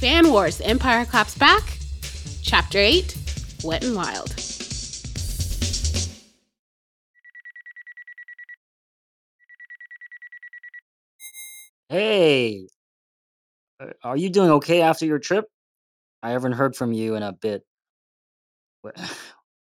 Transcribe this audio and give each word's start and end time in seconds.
Fan 0.00 0.32
Wars 0.32 0.62
Empire 0.62 1.04
Claps 1.04 1.36
Back, 1.36 1.76
Chapter 2.40 2.78
8 2.78 3.14
Wet 3.62 3.84
and 3.84 3.94
Wild. 3.94 4.34
Hey, 11.90 12.66
uh, 13.78 13.88
are 14.02 14.16
you 14.16 14.30
doing 14.30 14.50
okay 14.52 14.80
after 14.80 15.04
your 15.04 15.18
trip? 15.18 15.44
I 16.22 16.30
haven't 16.30 16.52
heard 16.52 16.74
from 16.74 16.94
you 16.94 17.16
in 17.16 17.22
a 17.22 17.34
bit. 17.34 17.62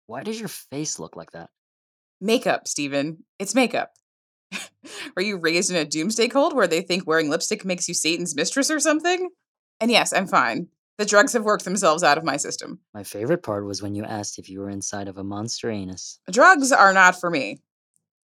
Why 0.07 0.23
does 0.23 0.39
your 0.39 0.49
face 0.49 0.97
look 0.97 1.15
like 1.15 1.33
that? 1.33 1.51
Makeup, 2.19 2.67
Steven. 2.67 3.23
It's 3.37 3.53
makeup. 3.53 3.91
Were 5.15 5.21
you 5.21 5.37
raised 5.37 5.69
in 5.69 5.75
a 5.75 5.85
doomsday 5.85 6.29
cult 6.29 6.55
where 6.55 6.65
they 6.65 6.81
think 6.81 7.05
wearing 7.05 7.29
lipstick 7.29 7.63
makes 7.63 7.87
you 7.87 7.93
Satan's 7.93 8.35
mistress 8.35 8.71
or 8.71 8.79
something? 8.79 9.29
And 9.79 9.91
yes, 9.91 10.13
I'm 10.13 10.27
fine. 10.27 10.67
The 10.97 11.05
drugs 11.05 11.33
have 11.33 11.43
worked 11.43 11.65
themselves 11.65 12.03
out 12.03 12.17
of 12.17 12.23
my 12.23 12.37
system. 12.37 12.79
My 12.93 13.03
favorite 13.03 13.43
part 13.43 13.65
was 13.65 13.81
when 13.81 13.95
you 13.95 14.05
asked 14.05 14.39
if 14.39 14.49
you 14.49 14.61
were 14.61 14.69
inside 14.69 15.07
of 15.07 15.17
a 15.17 15.23
monster 15.23 15.69
anus. 15.69 16.19
Drugs 16.31 16.71
are 16.71 16.93
not 16.93 17.19
for 17.19 17.29
me. 17.29 17.57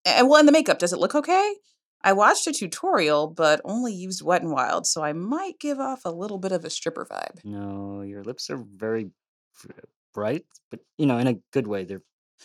And 0.04 0.28
well, 0.28 0.38
and 0.38 0.46
the 0.46 0.52
makeup, 0.52 0.78
does 0.78 0.92
it 0.92 1.00
look 1.00 1.14
okay? 1.14 1.54
I 2.02 2.12
watched 2.12 2.46
a 2.46 2.52
tutorial, 2.52 3.26
but 3.26 3.60
only 3.64 3.92
used 3.92 4.22
Wet 4.22 4.42
and 4.42 4.52
Wild, 4.52 4.86
so 4.86 5.02
I 5.02 5.12
might 5.12 5.58
give 5.60 5.78
off 5.78 6.04
a 6.04 6.10
little 6.10 6.38
bit 6.38 6.52
of 6.52 6.64
a 6.64 6.70
stripper 6.70 7.04
vibe. 7.04 7.44
No, 7.44 8.00
your 8.00 8.24
lips 8.24 8.48
are 8.48 8.56
very 8.56 9.10
bright, 10.14 10.46
but 10.70 10.80
you 10.96 11.06
know, 11.06 11.18
in 11.18 11.26
a 11.26 11.38
good 11.52 11.66
way. 11.66 11.84
They're 11.84 12.02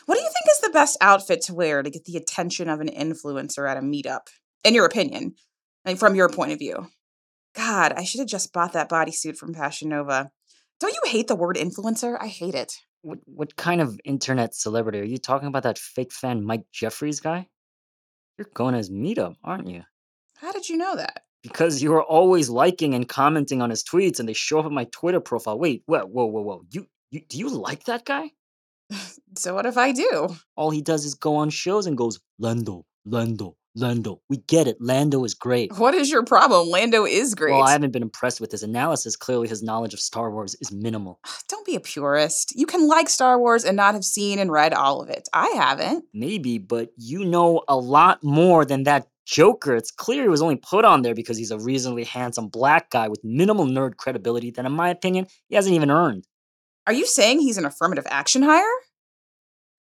What 0.07 0.15
do 0.15 0.21
you 0.21 0.27
think 0.27 0.49
is 0.49 0.61
the 0.61 0.71
best 0.71 0.97
outfit 0.99 1.41
to 1.43 1.53
wear 1.53 1.83
to 1.83 1.89
get 1.89 2.03
the 2.03 2.17
attention 2.17 2.67
of 2.67 2.81
an 2.81 2.89
influencer 2.89 3.69
at 3.69 3.77
a 3.77 3.81
meetup? 3.81 4.27
In 4.63 4.73
your 4.73 4.85
opinion, 4.85 5.35
and 5.85 5.97
from 5.97 6.15
your 6.15 6.27
point 6.27 6.51
of 6.51 6.59
view. 6.59 6.89
God, 7.65 7.93
I 7.97 8.03
should 8.03 8.19
have 8.19 8.27
just 8.27 8.53
bought 8.53 8.73
that 8.73 8.89
bodysuit 8.89 9.37
from 9.37 9.53
Fashion 9.53 9.89
Nova. 9.89 10.29
Don't 10.79 10.93
you 10.93 11.09
hate 11.09 11.27
the 11.27 11.35
word 11.35 11.55
influencer? 11.55 12.15
I 12.19 12.27
hate 12.27 12.53
it. 12.53 12.73
what, 13.01 13.19
what 13.25 13.55
kind 13.55 13.81
of 13.81 13.99
internet 14.05 14.53
celebrity 14.53 14.99
are 14.99 15.05
you 15.05 15.17
talking 15.17 15.47
about? 15.47 15.63
That 15.63 15.79
fake 15.79 16.11
fan 16.13 16.45
Mike 16.45 16.65
Jeffries 16.71 17.19
guy? 17.19 17.47
You're 18.37 18.49
going 18.53 18.73
to 18.73 18.77
his 18.77 18.91
meetup, 18.91 19.35
aren't 19.43 19.67
you? 19.67 19.83
How 20.37 20.51
did 20.51 20.69
you 20.69 20.77
know 20.77 20.95
that? 20.95 21.23
Because 21.41 21.81
you 21.81 21.93
are 21.93 22.03
always 22.03 22.49
liking 22.49 22.93
and 22.93 23.09
commenting 23.09 23.61
on 23.61 23.71
his 23.71 23.83
tweets, 23.83 24.19
and 24.19 24.29
they 24.29 24.33
show 24.33 24.59
up 24.59 24.65
on 24.65 24.73
my 24.73 24.85
Twitter 24.91 25.19
profile. 25.19 25.57
Wait, 25.57 25.81
whoa, 25.85 26.05
whoa, 26.05 26.25
whoa, 26.25 26.41
whoa! 26.41 26.61
You, 26.71 26.87
you, 27.09 27.21
do 27.27 27.37
you 27.37 27.49
like 27.49 27.85
that 27.85 28.05
guy? 28.05 28.31
So 29.37 29.53
what 29.53 29.65
if 29.65 29.77
I 29.77 29.91
do? 29.91 30.33
All 30.55 30.71
he 30.71 30.81
does 30.81 31.03
is 31.03 31.13
go 31.13 31.35
on 31.35 31.49
shows 31.49 31.87
and 31.87 31.97
goes, 31.97 32.21
Lando, 32.39 32.85
Lando, 33.05 33.57
Lando. 33.75 34.21
We 34.29 34.37
get 34.37 34.67
it. 34.67 34.77
Lando 34.79 35.23
is 35.23 35.33
great. 35.33 35.77
What 35.77 35.93
is 35.93 36.09
your 36.09 36.23
problem? 36.23 36.69
Lando 36.69 37.05
is 37.05 37.35
great. 37.35 37.51
Well, 37.51 37.63
I 37.63 37.71
haven't 37.71 37.91
been 37.91 38.01
impressed 38.01 38.39
with 38.39 38.51
his 38.51 38.63
analysis. 38.63 39.15
Clearly, 39.15 39.47
his 39.47 39.61
knowledge 39.61 39.93
of 39.93 39.99
Star 39.99 40.31
Wars 40.31 40.55
is 40.61 40.71
minimal. 40.71 41.19
Ah, 41.25 41.39
don't 41.49 41.65
be 41.65 41.75
a 41.75 41.79
purist. 41.79 42.53
You 42.55 42.65
can 42.65 42.87
like 42.87 43.09
Star 43.09 43.37
Wars 43.37 43.65
and 43.65 43.75
not 43.75 43.93
have 43.93 44.05
seen 44.05 44.39
and 44.39 44.51
read 44.51 44.73
all 44.73 45.01
of 45.01 45.09
it. 45.09 45.27
I 45.33 45.47
haven't. 45.49 46.05
Maybe, 46.13 46.57
but 46.57 46.89
you 46.97 47.25
know 47.25 47.63
a 47.67 47.75
lot 47.75 48.23
more 48.23 48.65
than 48.65 48.83
that 48.83 49.07
Joker. 49.25 49.75
It's 49.75 49.91
clear 49.91 50.23
he 50.23 50.29
was 50.29 50.41
only 50.41 50.55
put 50.55 50.85
on 50.85 51.01
there 51.01 51.15
because 51.15 51.37
he's 51.37 51.51
a 51.51 51.59
reasonably 51.59 52.03
handsome 52.03 52.47
black 52.47 52.91
guy 52.91 53.07
with 53.09 53.23
minimal 53.23 53.65
nerd 53.65 53.97
credibility 53.97 54.51
that, 54.51 54.65
in 54.65 54.71
my 54.71 54.89
opinion, 54.89 55.27
he 55.49 55.55
hasn't 55.55 55.75
even 55.75 55.91
earned. 55.91 56.27
Are 56.87 56.93
you 56.93 57.05
saying 57.05 57.39
he's 57.39 57.57
an 57.57 57.65
affirmative 57.65 58.05
action 58.09 58.43
hire? 58.43 58.63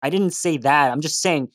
I 0.03 0.11
didn't 0.11 0.33
say 0.33 0.57
that. 0.59 0.91
I'm 0.91 1.01
just 1.01 1.21
saying, 1.21 1.49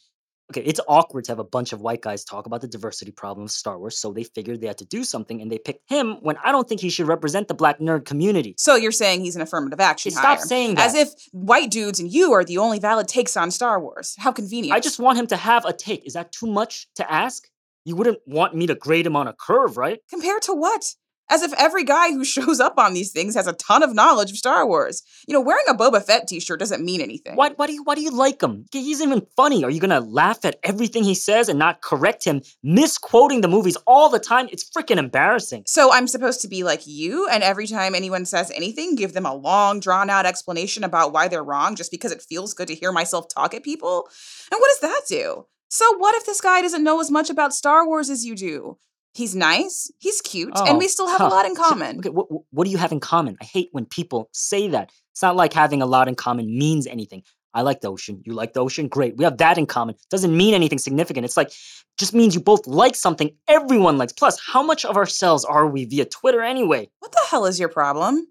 okay, 0.58 0.68
it's 0.68 0.80
awkward 0.88 1.26
to 1.26 1.32
have 1.32 1.40
a 1.40 1.44
bunch 1.44 1.73
of 1.73 1.82
white 1.82 2.02
guys 2.02 2.23
talk 2.23 2.46
about 2.46 2.62
the 2.62 2.68
diversity 2.68 3.12
problem 3.12 3.46
of 3.46 3.52
Star 3.52 3.80
Wars, 3.80 3.98
so 3.98 4.12
they 4.12 4.23
figured 4.23 4.62
they 4.62 4.68
had 4.68 4.78
to 4.78 4.86
do 4.86 5.04
something 5.04 5.42
and 5.42 5.52
they 5.52 5.58
picked 5.58 5.90
him 5.90 6.18
when 6.22 6.38
I 6.44 6.52
don't 6.52 6.68
think 6.68 6.82
he 6.82 6.90
should 6.90 7.08
represent 7.08 7.48
the 7.48 7.54
black 7.54 7.80
nerd 7.80 8.06
community. 8.06 8.56
So 8.58 8.76
you're 8.76 8.92
saying 8.92 9.22
he's 9.22 9.36
an 9.36 9.42
affirmative 9.42 9.80
action 9.80 10.12
Hey, 10.12 10.20
hire? 10.20 10.38
stop 10.38 10.48
saying 10.48 10.75
that. 10.75 10.88
As 10.88 10.96
if 10.96 11.09
white 11.31 11.72
dudes 11.72 12.00
and 12.00 12.12
you 12.12 12.34
are 12.34 12.44
the 12.44 12.58
only 12.59 12.80
valid 12.80 13.08
takes 13.08 13.36
on 13.36 13.52
Star 13.52 13.80
Wars. 13.80 14.16
How 14.19 14.31
convenient. 14.31 14.75
I 14.75 14.80
just 14.80 15.00
want 15.00 15.18
him 15.18 15.28
to 15.28 15.38
have 15.38 15.66
a 15.66 15.74
take. 15.74 16.06
Is 16.06 16.14
that 16.14 16.31
too 16.31 16.47
much 16.47 16.88
to 16.96 17.12
ask? 17.12 17.47
You 17.85 17.96
wouldn't 17.96 18.20
want 18.25 18.56
me 18.56 18.68
to 18.68 18.75
grade 18.75 19.06
him 19.06 19.16
on 19.16 19.28
a 19.28 19.34
curve, 19.34 19.75
right? 19.78 20.00
Compared 20.09 20.41
to 20.44 20.53
what? 20.53 20.94
As 21.34 21.42
if 21.42 21.52
every 21.54 21.84
guy 21.84 22.12
who 22.12 22.24
shows 22.36 22.60
up 22.60 22.78
on 22.78 22.94
these 22.94 23.12
things 23.12 23.34
has 23.34 23.48
a 23.48 23.54
ton 23.54 23.82
of 23.82 23.96
knowledge 23.96 24.30
of 24.30 24.38
Star 24.38 24.68
Wars. 24.68 25.02
You 25.28 25.34
know, 25.34 25.42
wearing 25.42 25.66
a 25.68 25.74
Boba 25.74 26.06
Fett 26.06 26.28
t-shirt 26.28 26.60
doesn't 26.60 26.86
mean 26.86 27.02
anything. 27.02 27.36
Why, 27.36 27.50
why 27.56 27.66
do 27.66 27.74
you 27.74 27.84
why 27.84 27.96
do 27.96 28.02
you 28.02 28.12
like 28.12 28.40
him? 28.40 28.66
He's 28.72 29.02
even 29.02 29.26
funny. 29.36 29.64
Are 29.64 29.72
you 29.72 29.80
gonna 29.80 30.00
laugh 30.00 30.46
at 30.46 30.60
everything 30.64 31.04
he 31.04 31.16
says 31.16 31.50
and 31.50 31.58
not 31.58 31.82
correct 31.82 32.24
him, 32.24 32.44
misquoting 32.62 33.42
the 33.42 33.48
movies 33.48 33.78
all 33.88 34.10
the 34.10 34.20
time? 34.20 34.48
It's 34.52 34.70
freaking 34.70 34.98
embarrassing. 34.98 35.64
So 35.66 35.92
I'm 35.92 36.08
supposed 36.08 36.42
to 36.42 36.48
be 36.48 36.64
like 36.64 36.86
you, 36.86 37.28
and 37.28 37.42
every 37.42 37.66
time 37.66 37.96
anyone 37.96 38.26
says 38.26 38.52
anything, 38.52 38.96
give 38.96 39.14
them 39.14 39.26
a 39.26 39.34
long, 39.34 39.80
drawn 39.80 40.12
out 40.12 40.28
explanation 40.28 40.84
about 40.84 41.14
why 41.14 41.28
they're 41.28 41.44
wrong 41.44 41.76
just 41.76 41.90
because 41.90 42.12
it 42.12 42.22
feels 42.22 42.54
good 42.54 42.68
to 42.68 42.76
hear 42.76 42.92
myself 42.92 43.28
talk 43.28 43.56
at 43.56 43.64
people? 43.64 44.08
And 44.52 44.60
what 44.60 44.70
does 44.70 44.82
that 44.82 45.02
do? 45.08 45.48
So 45.70 45.98
what 45.98 46.14
if 46.14 46.28
this 46.28 46.42
guy 46.42 46.62
doesn't 46.62 46.84
know 46.84 47.00
as 47.00 47.10
much 47.10 47.32
about 47.32 47.56
Star 47.56 47.88
Wars 47.88 48.12
as 48.12 48.24
you 48.24 48.36
do? 48.36 48.78
He's 49.13 49.35
nice, 49.35 49.91
he's 50.00 50.22
cute, 50.22 50.51
and 50.57 50.69
oh, 50.69 50.78
we 50.78 50.85
Oh, 50.85 50.88
still 50.88 51.07
have 51.07 51.19
huh. 51.22 51.28
a 51.28 51.29
lot 51.29 51.46
in 51.46 51.56
common. 51.56 52.00
okay, 52.00 52.09
what, 52.09 52.28
what 52.51 52.63
do 52.66 52.72
you 52.72 52.78
have 52.79 52.91
in 52.91 53.00
common? 53.00 53.38
I 53.41 53.46
hate 53.46 53.69
when 53.72 53.85
people 53.85 54.29
say 54.34 54.68
that. 54.69 54.91
It's 55.12 55.22
not 55.22 55.35
like 55.35 55.53
having 55.53 55.81
a 55.84 55.85
lot 55.85 56.07
in 56.07 56.16
common 56.16 56.47
means 56.47 56.88
anything. 56.88 57.22
I 57.53 57.62
like 57.62 57.81
the 57.81 57.90
ocean. 57.91 58.23
You 58.25 58.34
like 58.34 58.53
the 58.53 58.62
ocean? 58.62 58.88
Great. 58.88 59.16
We 59.16 59.23
have 59.25 59.38
that 59.38 59.59
in 59.59 59.68
common. 59.68 59.94
Doesn't 60.09 60.35
mean 60.35 60.56
anything 60.56 60.79
significant. 60.79 61.23
It's 61.25 61.38
like, 61.38 61.52
just 62.00 62.16
means 62.16 62.34
you 62.34 62.41
both 62.41 62.66
like 62.66 62.96
something 62.96 63.29
everyone 63.47 64.00
likes. 64.00 64.12
Plus, 64.13 64.40
how 64.44 64.63
much 64.63 64.84
of 64.85 64.97
ourselves 64.97 65.46
are 65.46 65.68
we 65.68 65.85
via 65.85 66.06
Twitter 66.06 66.41
anyway? 66.41 66.90
What 66.97 67.12
the 67.12 67.22
hell 67.29 67.46
is 67.46 67.59
your 67.59 67.69
problem? 67.69 68.25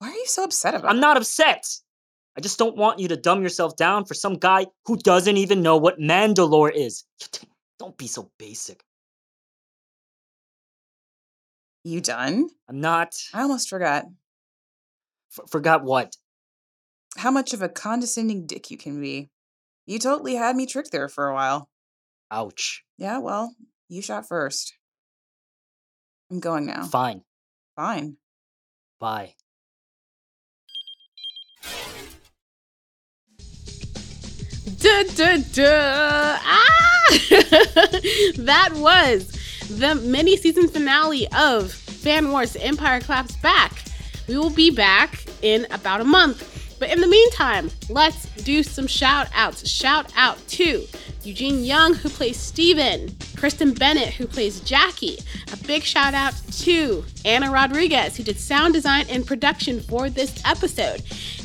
Why 0.00 0.08
are 0.08 0.14
you 0.14 0.26
so 0.26 0.42
upset 0.42 0.74
about 0.74 0.90
I'm 0.90 0.96
it? 0.96 1.00
not 1.00 1.16
upset. 1.16 1.64
I 2.36 2.40
just 2.40 2.58
don't 2.58 2.76
want 2.76 2.98
you 2.98 3.06
to 3.06 3.16
dumb 3.16 3.40
yourself 3.42 3.76
down 3.76 4.04
for 4.04 4.14
some 4.14 4.34
guy 4.34 4.66
who 4.86 4.96
doesn't 4.96 5.36
even 5.36 5.62
know 5.62 5.76
what 5.76 6.00
Mandalore 6.00 6.72
is. 6.74 7.04
Don't 7.78 7.96
be 7.96 8.08
so 8.08 8.32
basic. 8.36 8.82
You 11.82 12.00
done? 12.00 12.48
I'm 12.68 12.80
not. 12.80 13.14
I 13.32 13.42
almost 13.42 13.68
forgot 13.68 14.04
F- 15.38 15.50
forgot 15.50 15.82
what? 15.84 16.16
how 17.16 17.30
much 17.30 17.52
of 17.52 17.62
a 17.62 17.68
condescending 17.68 18.46
dick 18.46 18.70
you 18.70 18.76
can 18.76 19.00
be. 19.00 19.30
You 19.86 19.98
totally 19.98 20.36
had 20.36 20.56
me 20.56 20.66
tricked 20.66 20.92
there 20.92 21.08
for 21.08 21.28
a 21.28 21.34
while. 21.34 21.68
Ouch. 22.30 22.84
Yeah, 22.98 23.18
well, 23.18 23.54
you 23.88 24.02
shot 24.02 24.28
first. 24.28 24.74
I'm 26.30 26.40
going 26.40 26.66
now. 26.66 26.84
Fine. 26.84 27.22
Fine. 27.74 28.16
Bye. 29.00 29.34
Duh, 34.78 35.02
duh, 35.14 35.38
duh. 35.52 36.38
Ah! 36.40 37.06
that 38.38 38.70
was 38.74 39.39
the 39.78 39.94
mini 39.94 40.36
season 40.36 40.66
finale 40.66 41.28
of 41.28 41.72
Fan 41.72 42.30
Wars 42.30 42.56
Empire 42.56 43.00
Claps 43.00 43.36
Back. 43.36 43.84
We 44.26 44.36
will 44.36 44.50
be 44.50 44.70
back 44.70 45.24
in 45.42 45.66
about 45.70 46.00
a 46.00 46.04
month. 46.04 46.76
But 46.80 46.90
in 46.90 47.00
the 47.00 47.06
meantime, 47.06 47.70
let's 47.88 48.26
do 48.42 48.62
some 48.62 48.86
shout 48.86 49.28
outs. 49.32 49.68
Shout 49.68 50.12
out 50.16 50.38
to 50.48 50.86
Eugene 51.22 51.64
Young, 51.64 51.94
who 51.94 52.08
plays 52.08 52.38
Steven, 52.38 53.14
Kristen 53.36 53.74
Bennett, 53.74 54.14
who 54.14 54.26
plays 54.26 54.60
Jackie. 54.60 55.18
A 55.52 55.56
big 55.66 55.82
shout 55.82 56.14
out 56.14 56.34
to 56.60 57.04
Anna 57.24 57.50
Rodriguez, 57.50 58.16
who 58.16 58.22
did 58.22 58.38
sound 58.38 58.74
design 58.74 59.06
and 59.08 59.26
production 59.26 59.80
for 59.80 60.08
this 60.08 60.42
episode. 60.44 61.02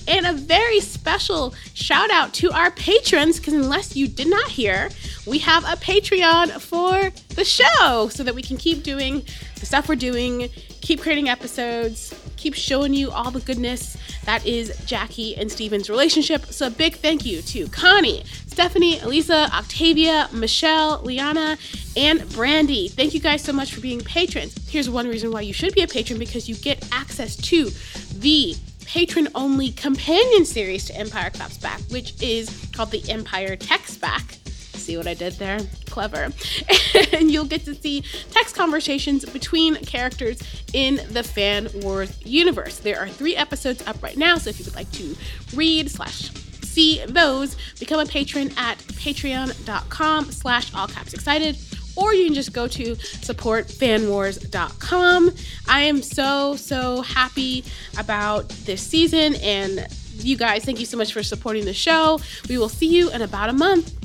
And 0.07 0.25
a 0.25 0.33
very 0.33 0.79
special 0.79 1.53
shout 1.73 2.09
out 2.11 2.33
to 2.35 2.51
our 2.51 2.71
patrons, 2.71 3.39
because 3.39 3.53
unless 3.53 3.95
you 3.95 4.07
did 4.07 4.27
not 4.27 4.47
hear, 4.47 4.89
we 5.25 5.39
have 5.39 5.63
a 5.63 5.75
Patreon 5.77 6.51
for 6.61 7.11
the 7.35 7.43
show 7.43 8.09
so 8.09 8.23
that 8.23 8.35
we 8.35 8.41
can 8.41 8.57
keep 8.57 8.83
doing 8.83 9.23
the 9.59 9.65
stuff 9.65 9.89
we're 9.89 9.95
doing, 9.95 10.49
keep 10.81 11.01
creating 11.01 11.27
episodes, 11.27 12.13
keep 12.37 12.53
showing 12.53 12.93
you 12.93 13.09
all 13.11 13.31
the 13.31 13.41
goodness 13.41 13.97
that 14.25 14.45
is 14.45 14.75
Jackie 14.85 15.35
and 15.35 15.51
Steven's 15.51 15.89
relationship. 15.89 16.45
So, 16.47 16.67
a 16.67 16.69
big 16.69 16.95
thank 16.95 17.25
you 17.25 17.41
to 17.43 17.67
Connie, 17.69 18.23
Stephanie, 18.47 18.99
Elisa, 18.99 19.49
Octavia, 19.53 20.29
Michelle, 20.31 21.01
Liana, 21.03 21.57
and 21.95 22.27
Brandy. 22.31 22.87
Thank 22.87 23.13
you 23.13 23.19
guys 23.19 23.41
so 23.41 23.53
much 23.53 23.73
for 23.73 23.81
being 23.81 24.01
patrons. 24.01 24.55
Here's 24.69 24.89
one 24.89 25.07
reason 25.07 25.31
why 25.31 25.41
you 25.41 25.53
should 25.53 25.73
be 25.73 25.81
a 25.81 25.87
patron 25.87 26.19
because 26.19 26.49
you 26.49 26.55
get 26.55 26.87
access 26.91 27.35
to 27.35 27.69
the 28.17 28.55
patron 28.85 29.27
only 29.35 29.71
companion 29.71 30.45
series 30.45 30.85
to 30.85 30.95
Empire 30.95 31.29
Claps 31.29 31.57
Back, 31.57 31.81
which 31.89 32.21
is 32.21 32.69
called 32.73 32.91
the 32.91 33.03
Empire 33.09 33.55
Text 33.55 33.99
Back. 33.99 34.37
See 34.85 34.97
what 34.97 35.07
I 35.07 35.15
did 35.15 35.33
there? 35.33 35.59
Clever. 35.89 36.29
and 37.11 37.31
you'll 37.31 37.45
get 37.45 37.65
to 37.65 37.73
see 37.73 38.03
text 38.29 38.55
conversations 38.55 39.25
between 39.25 39.77
characters 39.77 40.39
in 40.73 41.01
the 41.09 41.23
Fan 41.23 41.69
Wars 41.81 42.23
universe. 42.23 42.77
There 42.77 42.99
are 42.99 43.07
three 43.07 43.35
episodes 43.35 43.81
up 43.87 44.03
right 44.03 44.15
now, 44.15 44.37
so 44.37 44.51
if 44.51 44.59
you 44.59 44.65
would 44.65 44.75
like 44.75 44.91
to 44.91 45.17
read 45.55 45.89
slash 45.89 46.29
see 46.61 47.03
those, 47.07 47.57
become 47.79 47.99
a 47.99 48.05
patron 48.05 48.51
at 48.57 48.77
patreon.com 48.77 50.25
slash 50.25 50.71
all 50.75 50.87
caps 50.87 51.15
excited 51.15 51.57
or 51.95 52.13
you 52.13 52.25
can 52.25 52.35
just 52.35 52.53
go 52.53 52.67
to 52.67 52.95
supportfanwars.com. 52.95 55.31
I 55.67 55.81
am 55.81 56.03
so, 56.03 56.55
so 56.57 57.01
happy 57.01 57.63
about 57.97 58.49
this 58.49 58.81
season 58.81 59.33
and 59.35 59.87
you 60.17 60.37
guys, 60.37 60.63
thank 60.63 60.79
you 60.79 60.85
so 60.85 60.97
much 60.97 61.11
for 61.11 61.23
supporting 61.23 61.65
the 61.65 61.73
show. 61.73 62.19
We 62.47 62.59
will 62.59 62.69
see 62.69 62.87
you 62.87 63.09
in 63.11 63.23
about 63.23 63.49
a 63.49 63.53
month. 63.53 64.04